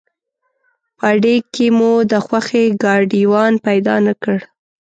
په 0.97 1.05
اډې 1.13 1.35
کې 1.53 1.67
مو 1.77 1.91
د 2.11 2.13
خوښې 2.25 2.63
ګاډیوان 2.83 3.53
پیدا 3.65 3.95
نه 4.07 4.13
کړ. 4.23 4.37